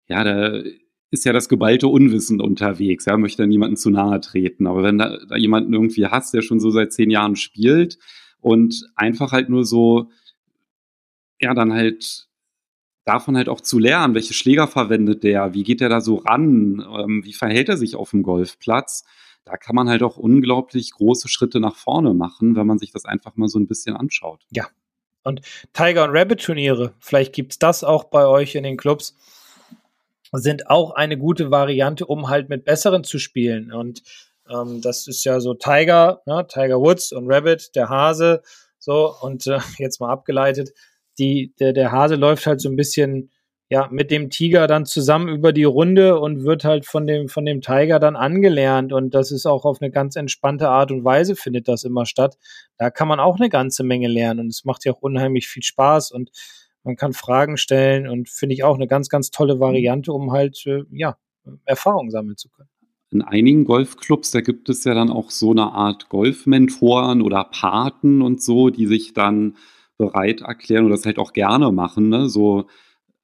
[0.08, 0.64] ja, da
[1.10, 4.68] ist ja das geballte Unwissen unterwegs, ja, möchte da niemanden zu nahe treten.
[4.68, 7.98] Aber wenn da, da jemanden irgendwie hast, der schon so seit zehn Jahren spielt
[8.42, 10.10] und einfach halt nur so,
[11.40, 12.28] ja, dann halt
[13.06, 16.86] davon halt auch zu lernen, welche Schläger verwendet der, wie geht der da so ran,
[17.00, 19.06] ähm, wie verhält er sich auf dem Golfplatz,
[19.46, 23.06] da kann man halt auch unglaublich große Schritte nach vorne machen, wenn man sich das
[23.06, 24.46] einfach mal so ein bisschen anschaut.
[24.52, 24.68] Ja.
[25.24, 25.42] Und
[25.72, 29.16] Tiger und Rabbit Turniere, vielleicht gibt es das auch bei euch in den Clubs,
[30.34, 33.72] sind auch eine gute Variante, um halt mit Besseren zu spielen.
[33.72, 34.04] Und
[34.50, 38.42] ähm, das ist ja so Tiger, ne, Tiger Woods und Rabbit, der Hase,
[38.80, 40.72] so, und äh, jetzt mal abgeleitet,
[41.18, 43.32] die, der, der Hase läuft halt so ein bisschen
[43.70, 47.46] ja, mit dem Tiger dann zusammen über die Runde und wird halt von dem, von
[47.46, 48.94] dem Tiger dann angelernt.
[48.94, 52.38] Und das ist auch auf eine ganz entspannte Art und Weise findet das immer statt.
[52.78, 55.64] Da kann man auch eine ganze Menge lernen und es macht ja auch unheimlich viel
[55.64, 56.32] Spaß und
[56.88, 60.66] man kann Fragen stellen und finde ich auch eine ganz, ganz tolle Variante, um halt,
[60.66, 61.18] äh, ja,
[61.66, 62.70] Erfahrung sammeln zu können.
[63.10, 68.22] In einigen Golfclubs, da gibt es ja dann auch so eine Art Golfmentoren oder Paten
[68.22, 69.56] und so, die sich dann
[69.98, 72.28] bereit erklären oder das halt auch gerne machen, ne?
[72.28, 72.68] so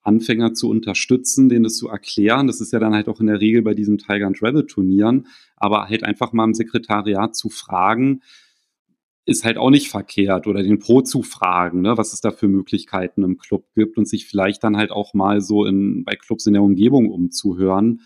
[0.02, 2.48] Anfänger zu unterstützen, denen das zu erklären.
[2.48, 5.28] Das ist ja dann halt auch in der Regel bei diesen Tiger and Rabbit Turnieren,
[5.56, 8.22] aber halt einfach mal im Sekretariat zu fragen,
[9.26, 12.48] ist halt auch nicht verkehrt oder den Pro zu fragen, ne, was es da für
[12.48, 16.46] Möglichkeiten im Club gibt und sich vielleicht dann halt auch mal so in, bei Clubs
[16.46, 18.02] in der Umgebung umzuhören,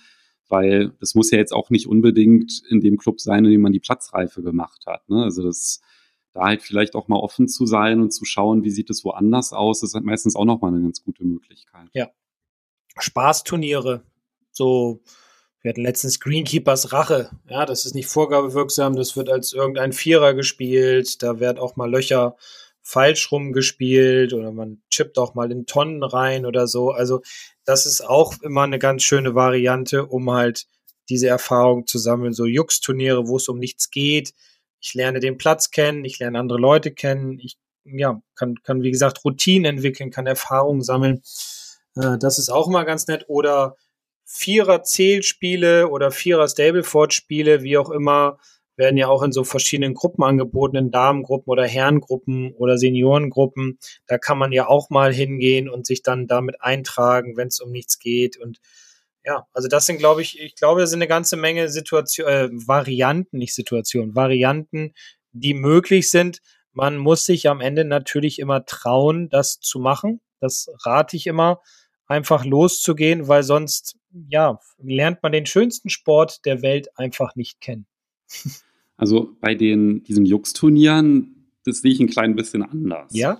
[0.47, 3.73] weil das muss ja jetzt auch nicht unbedingt in dem Club sein, in dem man
[3.73, 5.09] die Platzreife gemacht hat.
[5.09, 5.23] Ne?
[5.23, 5.81] Also das
[6.37, 9.53] da halt vielleicht auch mal offen zu sein und zu schauen, wie sieht es woanders
[9.53, 11.89] aus, ist halt meistens auch nochmal eine ganz gute Möglichkeit.
[11.93, 12.11] Ja.
[12.99, 14.03] Spaßturniere,
[14.51, 15.01] so
[15.61, 17.31] wir hatten letztens Greenkeepers Rache.
[17.49, 21.21] Ja, das ist nicht vorgabewirksam, das wird als irgendein Vierer gespielt.
[21.23, 22.35] Da werden auch mal Löcher
[22.83, 26.91] falsch rumgespielt oder man chippt auch mal in Tonnen rein oder so.
[26.91, 27.21] Also
[27.65, 30.67] das ist auch immer eine ganz schöne Variante, um halt
[31.09, 32.33] diese Erfahrung zu sammeln.
[32.33, 34.33] So Jux-Turniere, wo es um nichts geht.
[34.79, 37.39] Ich lerne den Platz kennen, ich lerne andere Leute kennen.
[37.39, 41.23] Ich ja, kann, kann wie gesagt Routinen entwickeln, kann Erfahrungen sammeln.
[41.95, 43.25] Äh, das ist auch immer ganz nett.
[43.27, 43.75] Oder
[44.29, 48.37] Vierer-Zählspiele oder Vierer-Stableford-Spiele, wie auch immer,
[48.75, 53.79] werden ja auch in so verschiedenen Gruppen angeboten, in Damengruppen oder Herrengruppen oder Seniorengruppen.
[54.05, 57.71] Da kann man ja auch mal hingehen und sich dann damit eintragen, wenn es um
[57.71, 58.37] nichts geht.
[58.37, 58.59] Und
[59.25, 62.49] ja, also das sind, glaube ich, ich glaube, das sind eine ganze Menge Situation, äh,
[62.51, 64.93] Varianten, nicht Situationen, Varianten,
[65.31, 66.41] die möglich sind.
[66.71, 70.21] Man muss sich am Ende natürlich immer trauen, das zu machen.
[70.39, 71.61] Das rate ich immer,
[72.05, 77.85] einfach loszugehen, weil sonst ja, lernt man den schönsten Sport der Welt einfach nicht kennen.
[78.97, 83.13] Also bei den, diesen Jux-Turnieren, das sehe ich ein klein bisschen anders.
[83.13, 83.39] Ja?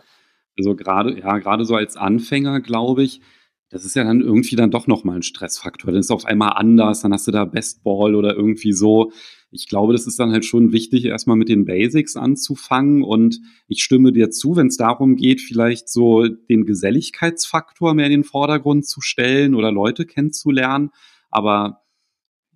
[0.56, 3.21] Also gerade, ja, gerade so als Anfänger, glaube ich,
[3.69, 5.91] das ist ja dann irgendwie dann doch nochmal ein Stressfaktor.
[5.91, 9.12] Dann ist es auf einmal anders, dann hast du da Bestball oder irgendwie so.
[9.51, 13.03] Ich glaube, das ist dann halt schon wichtig, erstmal mit den Basics anzufangen.
[13.03, 18.12] Und ich stimme dir zu, wenn es darum geht, vielleicht so den Geselligkeitsfaktor mehr in
[18.12, 20.91] den Vordergrund zu stellen oder Leute kennenzulernen.
[21.30, 21.82] Aber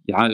[0.06, 0.30] ja,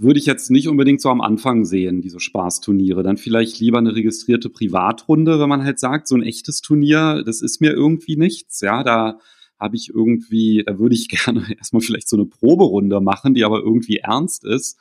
[0.00, 3.04] würde ich jetzt nicht unbedingt so am Anfang sehen, diese Spaßturniere.
[3.04, 7.40] Dann vielleicht lieber eine registrierte Privatrunde, wenn man halt sagt, so ein echtes Turnier, das
[7.40, 8.60] ist mir irgendwie nichts.
[8.60, 9.18] Ja, da
[9.58, 13.60] habe ich irgendwie, da würde ich gerne erstmal vielleicht so eine Proberunde machen, die aber
[13.60, 14.78] irgendwie ernst ist.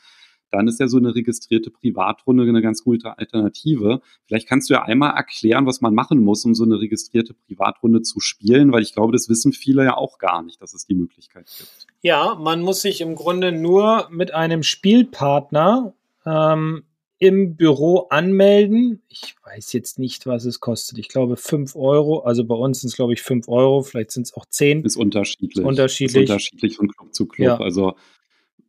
[0.49, 4.01] Dann ist ja so eine registrierte Privatrunde eine ganz gute Alternative.
[4.25, 8.01] Vielleicht kannst du ja einmal erklären, was man machen muss, um so eine registrierte Privatrunde
[8.01, 10.95] zu spielen, weil ich glaube, das wissen viele ja auch gar nicht, dass es die
[10.95, 11.87] Möglichkeit gibt.
[12.01, 15.93] Ja, man muss sich im Grunde nur mit einem Spielpartner
[16.25, 16.83] ähm,
[17.19, 19.01] im Büro anmelden.
[19.09, 20.99] Ich weiß jetzt nicht, was es kostet.
[20.99, 22.19] Ich glaube 5 Euro.
[22.19, 23.81] Also bei uns sind es, glaube ich, 5 Euro.
[23.81, 24.83] Vielleicht sind es auch 10.
[24.83, 25.65] Ist unterschiedlich.
[25.65, 26.25] Unterschiedlich.
[26.25, 27.47] Ist unterschiedlich von Club zu Club.
[27.47, 27.57] Ja.
[27.57, 27.95] Also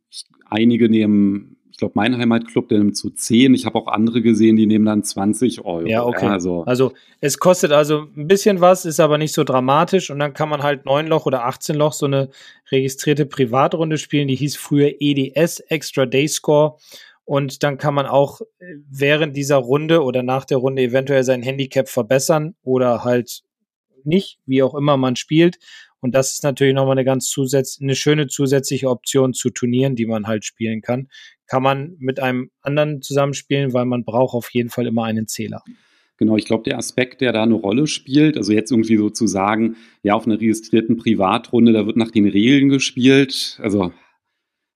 [0.09, 3.53] ich, einige nehmen, ich glaube, mein Heimatclub, der nimmt zu 10.
[3.53, 5.85] Ich habe auch andere gesehen, die nehmen dann 20 Euro.
[5.85, 6.25] Ja, okay.
[6.25, 10.09] Ja, also, also es kostet also ein bisschen was, ist aber nicht so dramatisch.
[10.09, 12.29] Und dann kann man halt 9 Loch oder 18 Loch so eine
[12.71, 14.27] registrierte Privatrunde spielen.
[14.27, 16.77] Die hieß früher EDS, Extra Day Score.
[17.29, 21.43] Und dann kann man auch äh, während dieser Runde oder nach der Runde eventuell sein
[21.43, 23.43] Handicap verbessern oder halt
[24.03, 25.59] nicht, wie auch immer man spielt.
[25.99, 30.07] Und das ist natürlich nochmal eine ganz zusätzliche, eine schöne zusätzliche Option zu Turnieren, die
[30.07, 31.07] man halt spielen kann.
[31.45, 35.61] Kann man mit einem anderen zusammenspielen, weil man braucht auf jeden Fall immer einen Zähler.
[36.17, 40.15] Genau, ich glaube, der Aspekt, der da eine Rolle spielt, also jetzt irgendwie sozusagen, ja,
[40.15, 43.59] auf einer registrierten Privatrunde, da wird nach den Regeln gespielt.
[43.61, 43.93] Also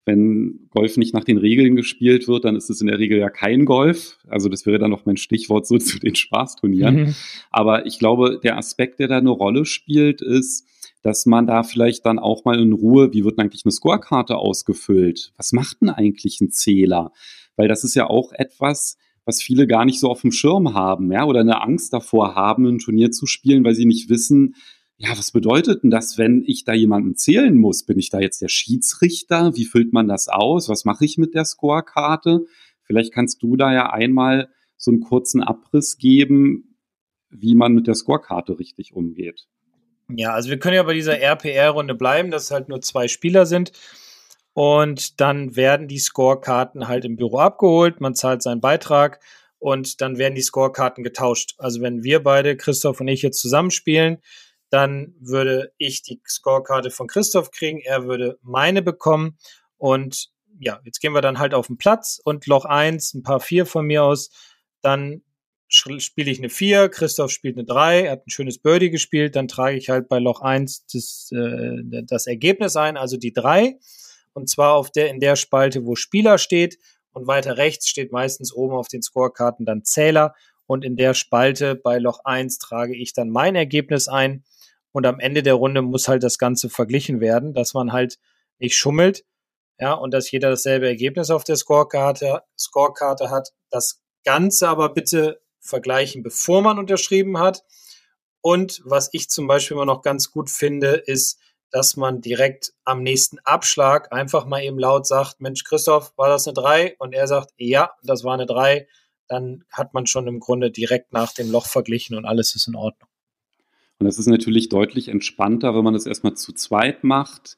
[0.05, 3.29] wenn Golf nicht nach den Regeln gespielt wird, dann ist es in der Regel ja
[3.29, 4.17] kein Golf.
[4.27, 6.95] Also das wäre dann noch mein Stichwort so zu den Spaßturnieren.
[6.95, 7.15] Mhm.
[7.51, 10.67] Aber ich glaube, der Aspekt, der da eine Rolle spielt, ist,
[11.03, 14.37] dass man da vielleicht dann auch mal in Ruhe, wie wird denn eigentlich eine Scorekarte
[14.37, 15.33] ausgefüllt?
[15.37, 17.11] Was macht denn eigentlich ein Zähler?
[17.55, 21.11] Weil das ist ja auch etwas, was viele gar nicht so auf dem Schirm haben,
[21.11, 24.55] ja, oder eine Angst davor haben, ein Turnier zu spielen, weil sie nicht wissen,
[25.03, 27.83] ja, was bedeutet denn das, wenn ich da jemanden zählen muss?
[27.83, 29.55] Bin ich da jetzt der Schiedsrichter?
[29.55, 30.69] Wie füllt man das aus?
[30.69, 32.45] Was mache ich mit der Scorekarte?
[32.83, 36.77] Vielleicht kannst du da ja einmal so einen kurzen Abriss geben,
[37.31, 39.47] wie man mit der Scorekarte richtig umgeht.
[40.07, 43.71] Ja, also wir können ja bei dieser RPR-Runde bleiben, dass halt nur zwei Spieler sind.
[44.53, 48.01] Und dann werden die Scorekarten halt im Büro abgeholt.
[48.01, 49.19] Man zahlt seinen Beitrag
[49.57, 51.55] und dann werden die Scorekarten getauscht.
[51.57, 54.19] Also wenn wir beide, Christoph und ich, jetzt zusammenspielen,
[54.71, 59.37] dann würde ich die Scorekarte von Christoph kriegen, er würde meine bekommen.
[59.77, 60.29] Und
[60.59, 62.19] ja, jetzt gehen wir dann halt auf den Platz.
[62.23, 64.31] Und Loch 1, ein paar 4 von mir aus,
[64.81, 65.21] dann
[65.67, 69.47] spiele ich eine 4, Christoph spielt eine 3, er hat ein schönes Birdie gespielt, dann
[69.47, 73.77] trage ich halt bei Loch 1 das, äh, das Ergebnis ein, also die 3
[74.33, 76.77] und zwar auf der, in der Spalte, wo Spieler steht.
[77.13, 80.33] Und weiter rechts steht meistens oben auf den Scorekarten dann Zähler.
[80.65, 84.43] Und in der Spalte bei Loch 1 trage ich dann mein Ergebnis ein
[84.91, 88.19] und am Ende der Runde muss halt das Ganze verglichen werden, dass man halt
[88.59, 89.25] nicht schummelt,
[89.79, 93.51] ja, und dass jeder dasselbe Ergebnis auf der Scorekarte, Scorekarte hat.
[93.71, 97.63] Das Ganze aber bitte vergleichen, bevor man unterschrieben hat.
[98.41, 101.39] Und was ich zum Beispiel immer noch ganz gut finde, ist,
[101.71, 106.47] dass man direkt am nächsten Abschlag einfach mal eben laut sagt, Mensch, Christoph, war das
[106.47, 106.95] eine 3?
[106.99, 108.87] Und er sagt, ja, das war eine 3.
[109.27, 112.75] Dann hat man schon im Grunde direkt nach dem Loch verglichen und alles ist in
[112.75, 113.09] Ordnung.
[114.01, 117.55] Und das ist natürlich deutlich entspannter, wenn man das erstmal zu zweit macht,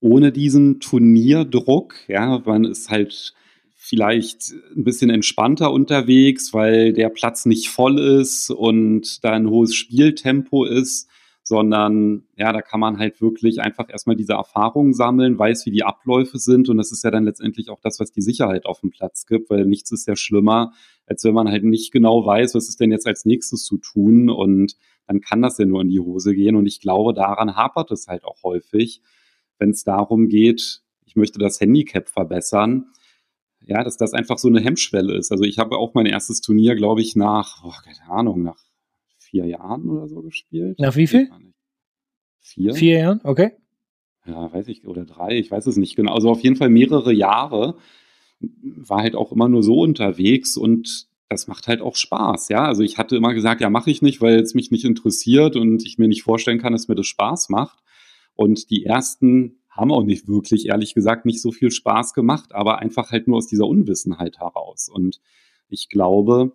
[0.00, 1.94] ohne diesen Turnierdruck.
[2.08, 3.34] Ja, man ist halt
[3.76, 9.76] vielleicht ein bisschen entspannter unterwegs, weil der Platz nicht voll ist und da ein hohes
[9.76, 11.08] Spieltempo ist,
[11.44, 15.84] sondern ja, da kann man halt wirklich einfach erstmal diese Erfahrungen sammeln, weiß, wie die
[15.84, 18.90] Abläufe sind und das ist ja dann letztendlich auch das, was die Sicherheit auf dem
[18.90, 20.72] Platz gibt, weil nichts ist ja schlimmer,
[21.06, 24.28] als wenn man halt nicht genau weiß, was ist denn jetzt als nächstes zu tun
[24.28, 24.74] und
[25.06, 28.08] dann kann das ja nur in die Hose gehen und ich glaube, daran hapert es
[28.08, 29.02] halt auch häufig,
[29.58, 32.86] wenn es darum geht, ich möchte das Handicap verbessern,
[33.60, 35.32] ja, dass das einfach so eine Hemmschwelle ist.
[35.32, 38.58] Also ich habe auch mein erstes Turnier, glaube ich, nach, oh, keine Ahnung, nach
[39.18, 40.78] vier Jahren oder so gespielt.
[40.78, 41.30] Nach wie viel?
[42.40, 42.74] Vier.
[42.74, 43.52] Vier Jahren, okay.
[44.24, 46.14] Ja, weiß ich, oder drei, ich weiß es nicht genau.
[46.14, 47.76] Also auf jeden Fall mehrere Jahre
[48.40, 52.64] war halt auch immer nur so unterwegs und das macht halt auch Spaß, ja.
[52.64, 55.84] Also ich hatte immer gesagt, ja, mache ich nicht, weil es mich nicht interessiert und
[55.84, 57.78] ich mir nicht vorstellen kann, dass mir das Spaß macht.
[58.34, 62.78] Und die ersten haben auch nicht wirklich, ehrlich gesagt, nicht so viel Spaß gemacht, aber
[62.78, 64.88] einfach halt nur aus dieser Unwissenheit heraus.
[64.88, 65.20] Und
[65.68, 66.52] ich glaube,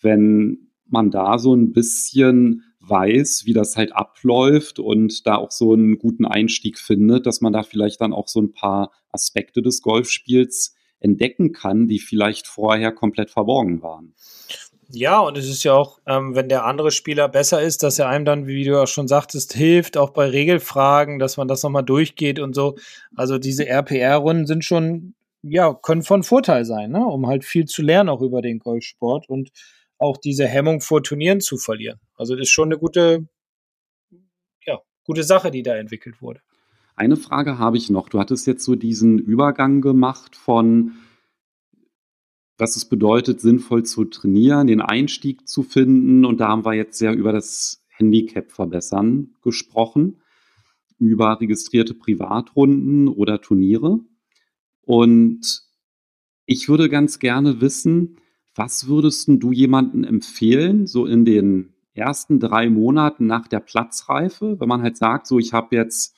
[0.00, 5.72] wenn man da so ein bisschen weiß, wie das halt abläuft und da auch so
[5.72, 9.82] einen guten Einstieg findet, dass man da vielleicht dann auch so ein paar Aspekte des
[9.82, 14.14] Golfspiels entdecken kann, die vielleicht vorher komplett verborgen waren.
[14.90, 18.08] Ja, und es ist ja auch, ähm, wenn der andere Spieler besser ist, dass er
[18.08, 21.84] einem dann, wie du auch schon sagtest, hilft, auch bei Regelfragen, dass man das nochmal
[21.84, 22.76] durchgeht und so.
[23.14, 27.04] Also diese RPR-Runden sind schon, ja, können von Vorteil sein, ne?
[27.04, 29.50] um halt viel zu lernen auch über den Golfsport und
[29.98, 32.00] auch diese Hemmung vor Turnieren zu verlieren.
[32.16, 33.28] Also das ist schon eine gute,
[34.64, 36.40] ja, gute Sache, die da entwickelt wurde.
[36.98, 38.08] Eine Frage habe ich noch.
[38.08, 40.94] Du hattest jetzt so diesen Übergang gemacht von,
[42.56, 46.24] was es bedeutet, sinnvoll zu trainieren, den Einstieg zu finden.
[46.24, 50.20] Und da haben wir jetzt sehr über das Handicap verbessern gesprochen,
[50.98, 54.00] über registrierte Privatrunden oder Turniere.
[54.80, 55.62] Und
[56.46, 58.16] ich würde ganz gerne wissen,
[58.56, 64.68] was würdest du jemanden empfehlen, so in den ersten drei Monaten nach der Platzreife, wenn
[64.68, 66.17] man halt sagt, so ich habe jetzt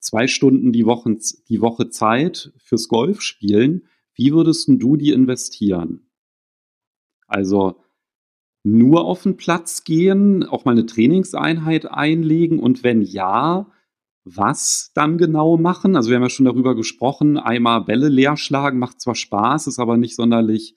[0.00, 1.16] zwei Stunden die Woche,
[1.48, 6.10] die Woche Zeit fürs Golfspielen, wie würdest du die investieren?
[7.26, 7.76] Also
[8.62, 13.70] nur auf den Platz gehen, auch mal eine Trainingseinheit einlegen und wenn ja,
[14.24, 15.96] was dann genau machen?
[15.96, 19.78] Also wir haben ja schon darüber gesprochen, einmal Bälle leer schlagen macht zwar Spaß, ist
[19.78, 20.74] aber nicht sonderlich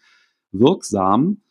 [0.51, 1.41] wirksam.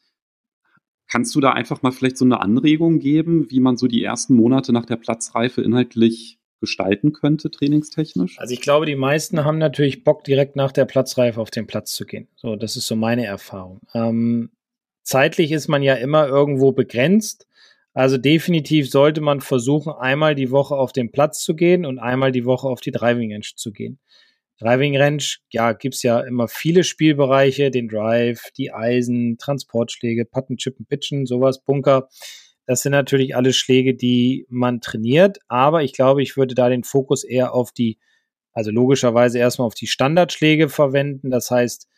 [1.06, 4.34] Kannst du da einfach mal vielleicht so eine Anregung geben, wie man so die ersten
[4.34, 8.38] Monate nach der Platzreife inhaltlich gestalten könnte, trainingstechnisch?
[8.38, 11.92] Also ich glaube, die meisten haben natürlich Bock, direkt nach der Platzreife auf den Platz
[11.92, 12.28] zu gehen.
[12.36, 13.80] So, das ist so meine Erfahrung.
[13.92, 14.50] Ähm,
[15.02, 17.46] zeitlich ist man ja immer irgendwo begrenzt.
[17.94, 22.32] Also definitiv sollte man versuchen, einmal die Woche auf den Platz zu gehen und einmal
[22.32, 23.98] die Woche auf die Driving Range zu gehen.
[24.58, 30.86] Driving Range, ja, gibt's ja immer viele Spielbereiche, den Drive, die Eisen, Transportschläge, Putten, Chippen,
[30.86, 32.08] Pitchen, sowas, Bunker.
[32.66, 36.84] Das sind natürlich alle Schläge, die man trainiert, aber ich glaube, ich würde da den
[36.84, 37.98] Fokus eher auf die,
[38.52, 41.30] also logischerweise erstmal auf die Standardschläge verwenden.
[41.30, 41.88] Das heißt,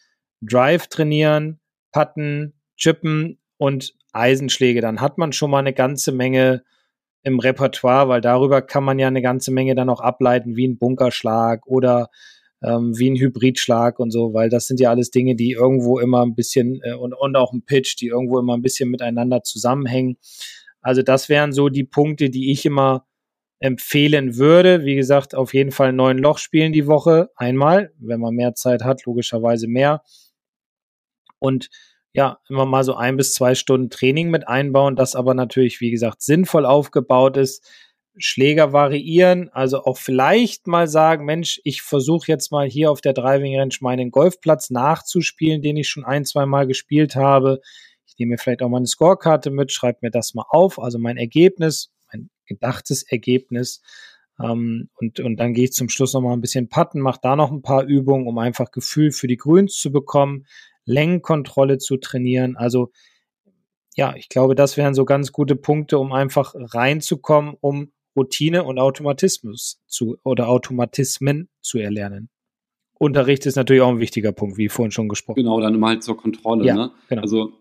[0.41, 1.61] Drive trainieren,
[1.93, 4.81] Putten, Chippen und Eisenschläge.
[4.81, 6.65] Dann hat man schon mal eine ganze Menge
[7.23, 10.79] im Repertoire, weil darüber kann man ja eine ganze Menge dann auch ableiten, wie ein
[10.79, 12.11] Bunkerschlag oder
[12.63, 16.25] ähm, wie ein Hybridschlag und so, weil das sind ja alles Dinge, die irgendwo immer
[16.25, 20.17] ein bisschen äh, und, und auch ein Pitch, die irgendwo immer ein bisschen miteinander zusammenhängen.
[20.81, 23.07] Also das wären so die Punkte, die ich immer
[23.59, 24.85] empfehlen würde.
[24.85, 28.85] Wie gesagt, auf jeden Fall neun Loch spielen die Woche einmal, wenn man mehr Zeit
[28.85, 30.03] hat, logischerweise mehr.
[31.39, 31.71] Und
[32.13, 35.91] ja, immer mal so ein bis zwei Stunden Training mit einbauen, das aber natürlich, wie
[35.91, 37.69] gesagt, sinnvoll aufgebaut ist,
[38.17, 43.13] Schläger variieren, also auch vielleicht mal sagen, Mensch, ich versuche jetzt mal hier auf der
[43.13, 47.61] Driving Range meinen Golfplatz nachzuspielen, den ich schon ein, zwei Mal gespielt habe.
[48.07, 50.99] Ich nehme mir vielleicht auch mal eine Scorekarte mit, schreibe mir das mal auf, also
[50.99, 53.83] mein Ergebnis, mein gedachtes Ergebnis.
[54.41, 57.35] Ähm, und, und dann gehe ich zum Schluss noch mal ein bisschen putten, mache da
[57.35, 60.47] noch ein paar Übungen, um einfach Gefühl für die Grüns zu bekommen,
[60.85, 62.57] Längenkontrolle zu trainieren.
[62.57, 62.91] Also
[63.97, 68.79] ja, ich glaube, das wären so ganz gute Punkte, um einfach reinzukommen, um Routine und
[68.79, 72.29] Automatismus zu oder Automatismen zu erlernen.
[72.99, 75.37] Unterricht ist natürlich auch ein wichtiger Punkt, wie vorhin schon gesprochen.
[75.37, 76.65] Genau, dann immer halt zur Kontrolle.
[76.65, 76.93] Ja, ne?
[77.09, 77.23] genau.
[77.23, 77.53] Also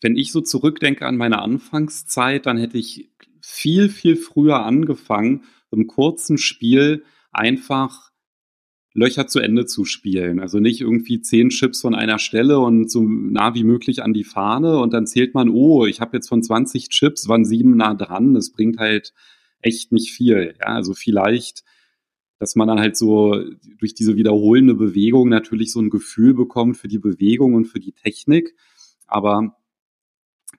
[0.00, 5.86] wenn ich so zurückdenke an meine Anfangszeit, dann hätte ich viel, viel früher angefangen, im
[5.86, 8.10] kurzen Spiel einfach
[8.94, 10.38] Löcher zu Ende zu spielen.
[10.38, 14.24] Also nicht irgendwie zehn Chips von einer Stelle und so nah wie möglich an die
[14.24, 17.94] Fahne und dann zählt man, oh, ich habe jetzt von 20 Chips, waren sieben nah
[17.94, 18.34] dran.
[18.34, 19.12] Das bringt halt
[19.64, 20.54] echt nicht viel.
[20.60, 21.64] Ja, also vielleicht,
[22.38, 23.42] dass man dann halt so
[23.78, 27.92] durch diese wiederholende Bewegung natürlich so ein Gefühl bekommt für die Bewegung und für die
[27.92, 28.54] Technik.
[29.06, 29.56] Aber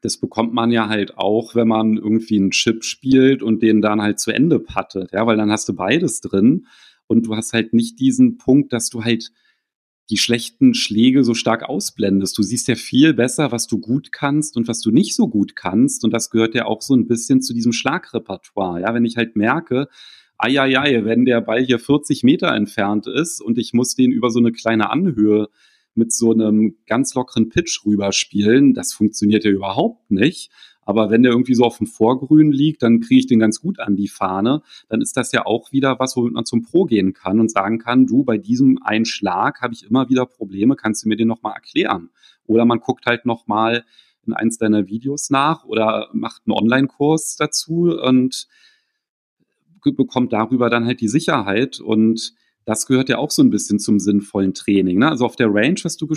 [0.02, 4.02] das bekommt man ja halt auch, wenn man irgendwie einen Chip spielt und den dann
[4.02, 6.68] halt zu Ende pattet, ja, weil dann hast du beides drin
[7.08, 9.32] und du hast halt nicht diesen Punkt, dass du halt
[10.10, 12.38] die schlechten Schläge so stark ausblendest.
[12.38, 15.56] Du siehst ja viel besser, was du gut kannst und was du nicht so gut
[15.56, 16.04] kannst.
[16.04, 18.82] Und das gehört ja auch so ein bisschen zu diesem Schlagrepertoire.
[18.82, 19.88] Ja, wenn ich halt merke,
[20.38, 20.56] ei,
[21.06, 24.52] wenn der Ball hier 40 Meter entfernt ist und ich muss den über so eine
[24.52, 25.48] kleine Anhöhe
[25.96, 28.74] mit so einem ganz lockeren Pitch rüberspielen.
[28.74, 30.52] Das funktioniert ja überhaupt nicht.
[30.86, 33.80] Aber wenn der irgendwie so auf dem Vorgrün liegt, dann kriege ich den ganz gut
[33.80, 34.62] an die Fahne.
[34.88, 37.80] Dann ist das ja auch wieder was, womit man zum Pro gehen kann und sagen
[37.80, 41.28] kann, du, bei diesem einen Schlag habe ich immer wieder Probleme, kannst du mir den
[41.28, 42.10] nochmal erklären?
[42.46, 43.84] Oder man guckt halt nochmal
[44.28, 48.48] in eins deiner Videos nach oder macht einen Online-Kurs dazu und
[49.84, 52.34] bekommt darüber dann halt die Sicherheit und
[52.66, 54.98] das gehört ja auch so ein bisschen zum sinnvollen Training.
[55.00, 55.10] Ne?
[55.10, 56.08] Also auf der Range, was du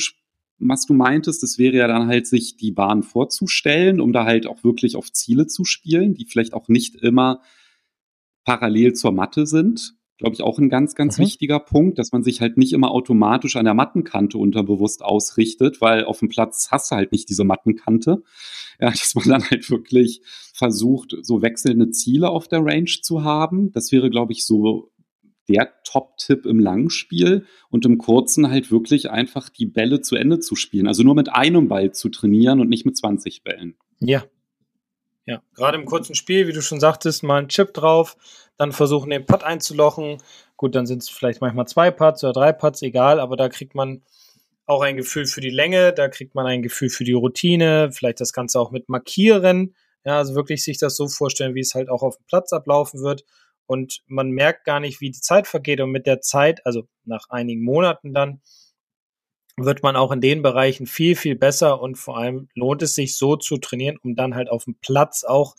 [0.59, 4.47] was du meintest, das wäre ja dann halt, sich die Bahn vorzustellen, um da halt
[4.47, 7.40] auch wirklich auf Ziele zu spielen, die vielleicht auch nicht immer
[8.44, 9.94] parallel zur Matte sind.
[10.16, 11.23] Glaube ich auch ein ganz, ganz mhm.
[11.23, 16.05] wichtiger Punkt, dass man sich halt nicht immer automatisch an der Mattenkante unterbewusst ausrichtet, weil
[16.05, 18.23] auf dem Platz hast du halt nicht diese Mattenkante.
[18.81, 20.23] Ja, dass man dann halt wirklich
[20.55, 23.71] versucht, so wechselnde Ziele auf der Range zu haben.
[23.71, 24.90] Das wäre, glaube ich, so
[25.49, 30.55] der Top-Tipp im Langspiel und im Kurzen halt wirklich einfach die Bälle zu Ende zu
[30.57, 30.87] spielen.
[30.87, 33.77] Also nur mit einem Ball zu trainieren und nicht mit 20 Bällen.
[34.01, 34.25] Ja.
[35.27, 38.17] Ja, gerade im kurzen Spiel, wie du schon sagtest, mal einen Chip drauf,
[38.57, 40.23] dann versuchen den Putt einzulochen.
[40.57, 43.75] Gut, dann sind es vielleicht manchmal zwei Putts oder drei Putts, egal, aber da kriegt
[43.75, 44.03] man
[44.65, 48.21] auch ein Gefühl für die Länge, da kriegt man ein Gefühl für die Routine, vielleicht
[48.21, 49.75] das Ganze auch mit Markieren.
[50.05, 53.01] Ja, also wirklich sich das so vorstellen, wie es halt auch auf dem Platz ablaufen
[53.01, 53.25] wird
[53.68, 55.81] und man merkt gar nicht, wie die Zeit vergeht.
[55.81, 58.40] Und mit der Zeit, also nach einigen Monaten dann,
[59.59, 63.16] wird man auch in den Bereichen viel, viel besser und vor allem lohnt es sich
[63.16, 65.54] so zu trainieren, um dann halt auf dem Platz auch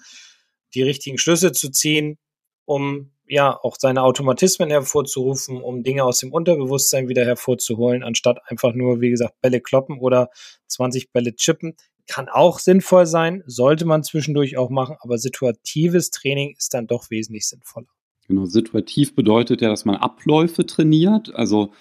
[0.74, 2.18] die richtigen Schlüsse zu ziehen,
[2.66, 8.74] um ja auch seine Automatismen hervorzurufen, um Dinge aus dem Unterbewusstsein wieder hervorzuholen, anstatt einfach
[8.74, 10.30] nur, wie gesagt, Bälle kloppen oder
[10.68, 11.76] 20 Bälle chippen.
[12.08, 17.12] Kann auch sinnvoll sein, sollte man zwischendurch auch machen, aber situatives Training ist dann doch
[17.12, 17.88] wesentlich sinnvoller.
[18.30, 21.34] Genau, situativ bedeutet ja, dass man Abläufe trainiert.
[21.34, 21.72] Also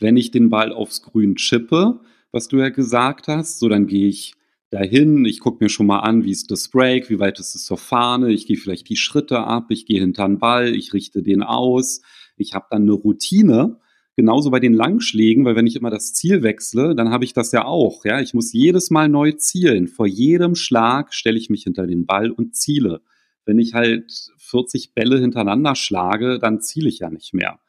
[0.00, 2.00] wenn ich den Ball aufs Grün chippe,
[2.32, 4.32] was du ja gesagt hast, so dann gehe ich
[4.70, 7.66] dahin, ich gucke mir schon mal an, wie ist das Break, wie weit ist es
[7.66, 11.22] zur Fahne, ich gehe vielleicht die Schritte ab, ich gehe hinter den Ball, ich richte
[11.22, 12.00] den aus,
[12.38, 13.78] ich habe dann eine Routine,
[14.16, 17.52] genauso bei den Langschlägen, weil wenn ich immer das Ziel wechsle, dann habe ich das
[17.52, 21.64] ja auch, ja, ich muss jedes Mal neu zielen, vor jedem Schlag stelle ich mich
[21.64, 23.02] hinter den Ball und ziele.
[23.48, 27.60] Wenn ich halt 40 Bälle hintereinander schlage, dann ziele ich ja nicht mehr.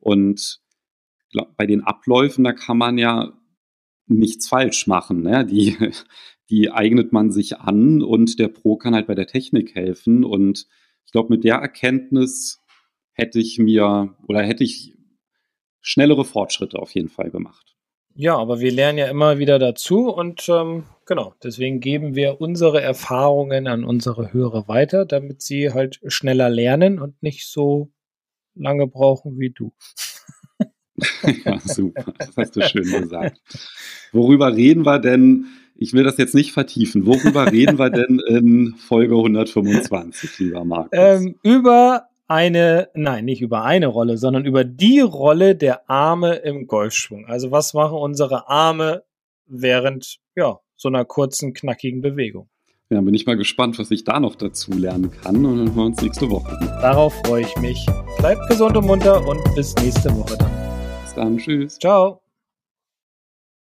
[0.00, 0.62] Und
[1.58, 3.38] bei den Abläufen, da kann man ja
[4.06, 5.20] nichts falsch machen.
[5.20, 5.44] Ne?
[5.44, 5.76] Die,
[6.48, 10.24] die eignet man sich an und der Pro kann halt bei der Technik helfen.
[10.24, 10.66] Und
[11.04, 12.62] ich glaube, mit der Erkenntnis
[13.12, 14.96] hätte ich mir oder hätte ich
[15.82, 17.75] schnellere Fortschritte auf jeden Fall gemacht.
[18.18, 22.80] Ja, aber wir lernen ja immer wieder dazu und ähm, genau, deswegen geben wir unsere
[22.80, 27.90] Erfahrungen an unsere Hörer weiter, damit sie halt schneller lernen und nicht so
[28.54, 29.74] lange brauchen wie du.
[31.44, 33.38] ja, super, das hast du schön gesagt.
[34.12, 35.44] Worüber reden wir denn?
[35.74, 37.04] Ich will das jetzt nicht vertiefen.
[37.04, 40.90] Worüber reden wir denn in Folge 125, lieber Markus?
[40.92, 46.66] Ähm, über eine, nein, nicht über eine Rolle, sondern über die Rolle der Arme im
[46.66, 47.26] Golfschwung.
[47.26, 49.04] Also was machen unsere Arme
[49.46, 52.48] während ja, so einer kurzen, knackigen Bewegung?
[52.88, 55.76] Ja, bin ich mal gespannt, was ich da noch dazu lernen kann und dann hören
[55.76, 56.56] wir uns nächste Woche.
[56.80, 57.84] Darauf freue ich mich.
[58.18, 60.50] Bleibt gesund und munter und bis nächste Woche dann.
[61.02, 61.78] Bis dann, tschüss.
[61.78, 62.25] Ciao.